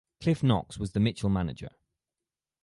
Cliff 0.19 0.41
Knox 0.41 0.79
was 0.79 0.93
the 0.93 0.99
Mitchell 0.99 1.29
manager. 1.29 1.69